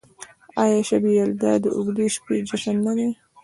[0.63, 3.09] آیا شب یلدا د اوږدې شپې جشن نه دی؟